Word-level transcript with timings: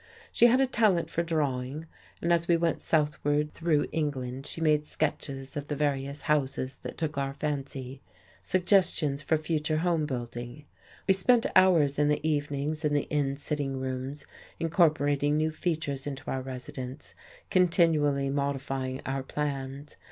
She 0.31 0.47
had 0.47 0.59
a 0.59 0.65
talent 0.65 1.11
for 1.11 1.21
drawing, 1.21 1.85
and 2.23 2.33
as 2.33 2.47
we 2.47 2.57
went 2.57 2.81
southward 2.81 3.53
through 3.53 3.85
England 3.91 4.47
she 4.47 4.59
made 4.59 4.87
sketches 4.87 5.55
of 5.55 5.67
the 5.67 5.75
various 5.75 6.23
houses 6.23 6.77
that 6.77 6.97
took 6.97 7.19
our 7.19 7.35
fancy 7.35 8.01
suggestions 8.41 9.21
for 9.21 9.37
future 9.37 9.77
home 9.77 10.07
building; 10.07 10.65
we 11.07 11.13
spent 11.13 11.45
hours 11.55 11.99
in 11.99 12.07
the 12.07 12.27
evenings 12.27 12.83
in 12.83 12.95
the 12.95 13.05
inn 13.11 13.37
sitting 13.37 13.79
rooms 13.79 14.25
incorporating 14.59 15.37
new 15.37 15.51
features 15.51 16.07
into 16.07 16.31
our 16.31 16.41
residence, 16.41 17.13
continually 17.51 18.31
modifying 18.31 19.01
our 19.05 19.21
plans. 19.21 19.97